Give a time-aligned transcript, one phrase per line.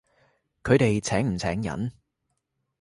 [0.63, 1.91] 佢哋請唔請人？